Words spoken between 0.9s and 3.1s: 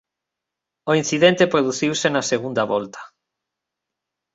incidente produciuse na segunda volta.